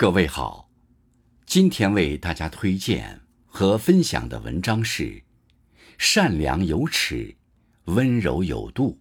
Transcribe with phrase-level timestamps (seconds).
[0.00, 0.70] 各位好，
[1.44, 5.02] 今天为大家推荐和分享的文章是
[5.98, 7.36] 《善良有尺，
[7.84, 8.92] 温柔有度》，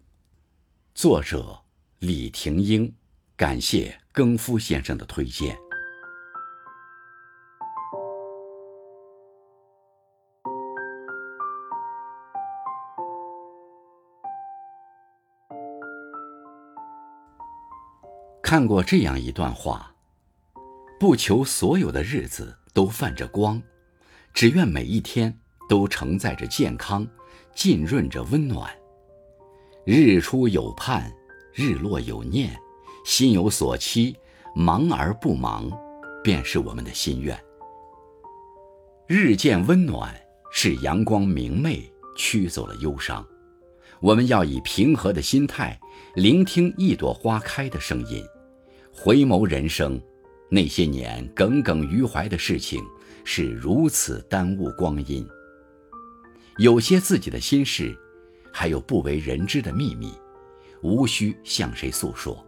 [0.94, 1.62] 作者
[2.00, 2.94] 李廷英。
[3.38, 5.58] 感谢更夫先生的推荐。
[18.44, 19.96] 看过这样一段话。
[21.00, 23.62] 不求所有的日子都泛着光，
[24.34, 25.34] 只愿每一天
[25.70, 27.08] 都承载着健康，
[27.56, 28.70] 浸润着温暖。
[29.86, 31.10] 日出有盼，
[31.54, 32.54] 日落有念，
[33.06, 34.14] 心有所期，
[34.54, 35.72] 忙而不忙，
[36.22, 37.40] 便是我们的心愿。
[39.08, 40.14] 日渐温暖，
[40.52, 43.26] 是阳光明媚驱走了忧伤。
[44.02, 45.80] 我们要以平和的心态，
[46.16, 48.22] 聆听一朵花开的声音，
[48.92, 49.98] 回眸人生。
[50.50, 52.84] 那些年耿耿于怀的事情，
[53.24, 55.28] 是如此耽误光阴。
[56.58, 57.96] 有些自己的心事，
[58.52, 60.12] 还有不为人知的秘密，
[60.82, 62.46] 无需向谁诉说。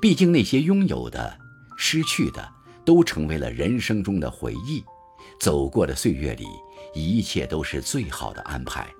[0.00, 1.38] 毕竟那些拥有的、
[1.76, 2.48] 失去的，
[2.84, 4.82] 都成为了人生中的回忆。
[5.38, 6.46] 走过的岁月里，
[6.94, 8.92] 一切都是最好的安排。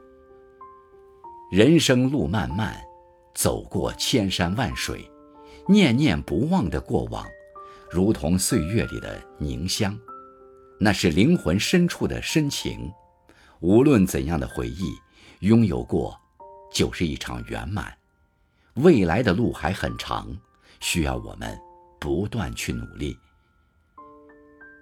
[1.50, 2.80] 人生路漫漫，
[3.34, 5.10] 走过千山万水，
[5.66, 7.26] 念念不忘的过往。
[7.92, 9.94] 如同岁月里的凝香，
[10.80, 12.90] 那是灵魂深处的深情。
[13.60, 14.94] 无论怎样的回忆，
[15.40, 16.18] 拥有过，
[16.72, 17.94] 就是一场圆满。
[18.76, 20.34] 未来的路还很长，
[20.80, 21.54] 需要我们
[22.00, 23.14] 不断去努力。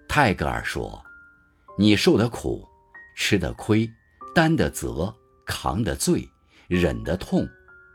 [0.08, 1.02] 泰戈尔说
[1.76, 2.64] ：“你受的苦，
[3.16, 3.90] 吃的亏，
[4.32, 5.12] 担的责，
[5.44, 6.28] 扛的罪，
[6.68, 7.44] 忍的痛，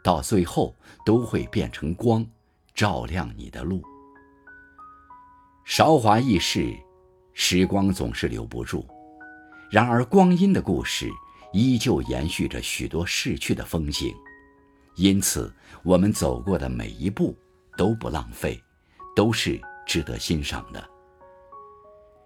[0.04, 2.28] 到最后都会变成光，
[2.74, 3.82] 照亮你的路。”
[5.66, 6.72] 韶华易逝，
[7.34, 8.88] 时光总是留不住。
[9.72, 11.10] 然而，光阴的故事
[11.54, 14.14] 依旧延续着许多逝去的风景。
[14.96, 15.52] 因此，
[15.84, 17.36] 我们走过的每一步
[17.76, 18.62] 都不浪费，
[19.16, 20.88] 都是值得欣赏的。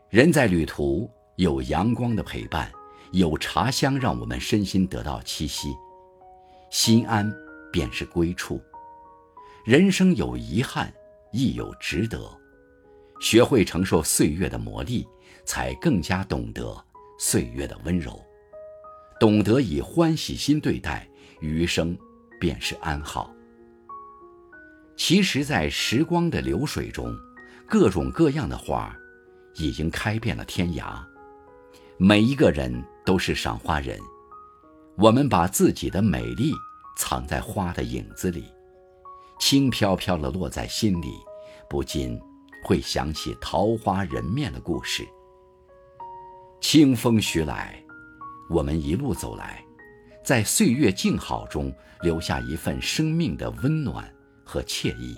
[0.10, 2.70] 人在旅途，有阳光的陪伴，
[3.14, 5.74] 有茶香让我们身心得到栖息，
[6.70, 7.34] 心安
[7.72, 8.62] 便是归处。
[9.64, 10.94] 人生有遗憾，
[11.32, 12.38] 亦有值得。
[13.20, 15.06] 学会承受岁月的磨砺，
[15.46, 16.76] 才更加懂得
[17.18, 18.24] 岁月的温柔，
[19.20, 21.08] 懂得以欢喜心对待，
[21.42, 21.98] 余生
[22.40, 23.34] 便是安好。
[24.96, 27.14] 其实，在时光的流水中，
[27.68, 28.96] 各种各样的花
[29.56, 31.02] 已经开遍了天涯。
[31.98, 34.00] 每一个人都是赏花人，
[34.98, 36.54] 我们把自己的美丽
[36.98, 38.46] 藏在花的影子里，
[39.40, 41.14] 轻飘飘地落在心里，
[41.70, 42.20] 不禁。
[42.64, 45.08] 会想起桃花人面的故事。
[46.62, 47.82] 清风徐来，
[48.50, 49.64] 我们一路走来，
[50.24, 54.14] 在岁月静好中留下一份生命的温暖
[54.46, 55.16] 和惬意，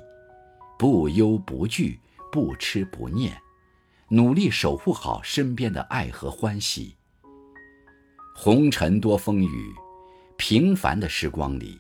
[0.78, 2.00] 不忧不惧，
[2.32, 3.36] 不痴不念，
[4.08, 6.96] 努力守护好身边的爱和欢喜。
[8.36, 9.74] 红尘多风雨，
[10.38, 11.80] 平凡的时光里，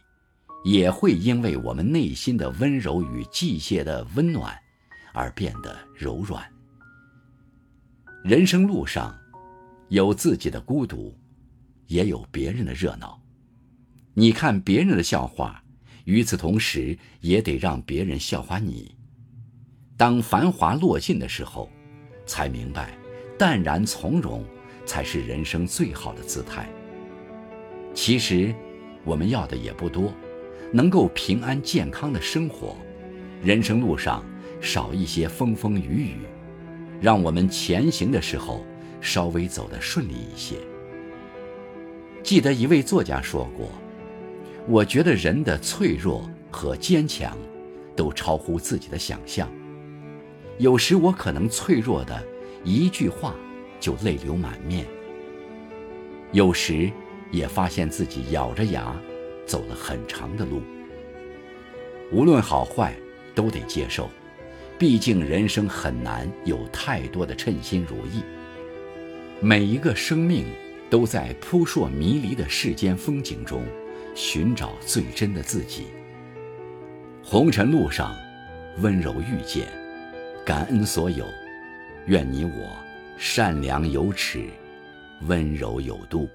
[0.63, 4.59] 也会因为我们内心的温柔与季节的温暖。
[5.13, 6.43] 而变得柔软。
[8.23, 9.17] 人生路上，
[9.89, 11.17] 有自己的孤独，
[11.87, 13.19] 也有别人的热闹。
[14.13, 15.63] 你看别人的笑话，
[16.05, 18.95] 与此同时，也得让别人笑话你。
[19.97, 21.69] 当繁华落尽的时候，
[22.25, 22.97] 才明白，
[23.37, 24.45] 淡然从容
[24.85, 26.69] 才是人生最好的姿态。
[27.93, 28.53] 其实，
[29.03, 30.13] 我们要的也不多，
[30.71, 32.77] 能够平安健康的生活。
[33.41, 34.23] 人生路上。
[34.61, 36.19] 少一些风风雨雨，
[37.01, 38.63] 让我们前行的时候
[39.01, 40.55] 稍微走得顺利一些。
[42.21, 43.71] 记得一位作家说过
[44.69, 47.35] ：“我觉得人的脆弱和坚强，
[47.95, 49.51] 都超乎自己的想象。
[50.59, 52.23] 有时我可能脆弱的
[52.63, 53.33] 一句话
[53.79, 54.85] 就泪流满面，
[56.31, 56.91] 有时
[57.31, 58.95] 也发现自己咬着牙
[59.47, 60.61] 走了很长的路。
[62.11, 62.95] 无论好坏，
[63.33, 64.07] 都得接受。”
[64.81, 68.23] 毕竟人生很难有太多的称心如意。
[69.39, 70.43] 每一个生命
[70.89, 73.63] 都在扑朔迷离的世间风景中
[74.15, 75.83] 寻找最真的自己。
[77.23, 78.15] 红尘路上，
[78.79, 79.67] 温柔遇见，
[80.43, 81.27] 感恩所有，
[82.07, 82.75] 愿你我
[83.19, 84.49] 善良有尺，
[85.27, 86.27] 温柔有度。